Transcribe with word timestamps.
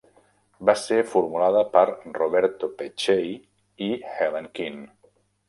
Va 0.69 0.73
ser 0.83 0.95
formulada 1.11 1.61
per 1.75 1.83
Roberto 2.15 2.71
Peccei 2.81 3.29
i 3.91 3.93
Helen 4.17 4.51
Quinn. 4.59 4.83